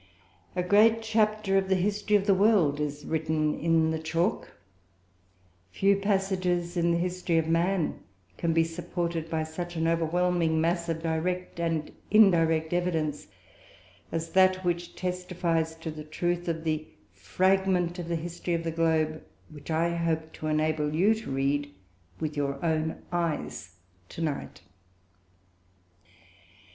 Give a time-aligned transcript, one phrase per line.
[0.55, 4.53] A great chapter of the history of the world is written in the chalk.
[5.69, 7.99] Few passages in the history of man
[8.35, 13.27] can be supported by such an overwhelming mass of direct and indirect evidence
[14.11, 18.71] as that which testifies to the truth of the fragment of the history of the
[18.71, 21.71] globe, which I hope to enable you to read,
[22.19, 23.75] with your own eyes,
[24.09, 24.61] to night.